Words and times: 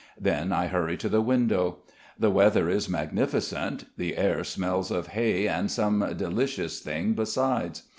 Then 0.19 0.51
I 0.51 0.65
hurry 0.65 0.97
to 0.97 1.09
the 1.09 1.21
window. 1.21 1.83
The 2.17 2.31
weather 2.31 2.67
is 2.71 2.89
magnificent. 2.89 3.83
The 3.97 4.17
air 4.17 4.43
smells 4.43 4.89
of 4.89 5.09
hay 5.09 5.47
and 5.47 5.69
some 5.69 6.15
delicious 6.17 6.79
thing 6.79 7.13
besides. 7.13 7.83